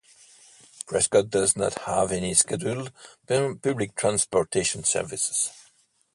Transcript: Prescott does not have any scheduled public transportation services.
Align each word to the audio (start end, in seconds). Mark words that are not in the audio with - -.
Prescott 0.87 1.29
does 1.29 1.55
not 1.55 1.77
have 1.83 2.11
any 2.11 2.33
scheduled 2.33 2.91
public 3.27 3.93
transportation 3.95 4.83
services. 4.83 5.51